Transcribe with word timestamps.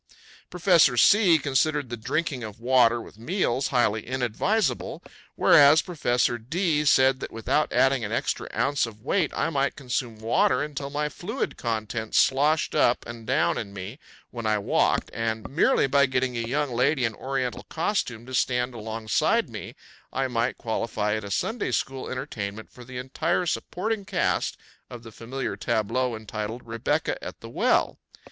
Professor 0.49 0.97
C 0.97 1.37
considered 1.37 1.89
the 1.91 1.95
drinking 1.95 2.43
of 2.43 2.59
water 2.59 2.99
with 2.99 3.19
meals 3.19 3.67
highly 3.67 4.07
inadvisable; 4.07 5.03
whereas 5.35 5.83
Professor 5.83 6.39
D 6.39 6.85
said 6.85 7.19
that 7.19 7.31
without 7.31 7.71
adding 7.71 8.03
an 8.03 8.11
extra 8.11 8.47
ounce 8.51 8.87
of 8.87 9.03
weight 9.03 9.31
I 9.35 9.51
might 9.51 9.75
consume 9.75 10.17
water 10.17 10.63
until 10.63 10.89
my 10.89 11.07
fluid 11.07 11.55
contents 11.55 12.17
sloshed 12.17 12.73
up 12.73 13.05
and 13.05 13.27
down 13.27 13.59
in 13.59 13.73
me 13.75 13.99
when 14.31 14.47
I 14.47 14.57
walked, 14.57 15.11
and 15.13 15.47
merely 15.47 15.85
by 15.85 16.07
getting 16.07 16.35
a 16.35 16.39
young 16.41 16.73
lady 16.73 17.05
in 17.05 17.13
Oriental 17.13 17.65
costume 17.69 18.25
to 18.25 18.33
stand 18.33 18.73
alongside 18.73 19.51
me 19.51 19.75
I 20.11 20.27
might 20.27 20.57
qualify 20.57 21.13
at 21.13 21.23
a 21.23 21.29
Sunday 21.29 21.69
school 21.71 22.09
entertainment 22.09 22.71
for 22.71 22.83
the 22.83 22.97
entire 22.97 23.45
supporting 23.45 24.05
cast 24.05 24.57
of 24.89 25.03
the 25.03 25.11
familiar 25.11 25.55
tableau 25.55 26.15
entitled 26.15 26.65
Rebecca 26.65 27.23
at 27.23 27.41
the 27.41 27.49
Well. 27.49 27.99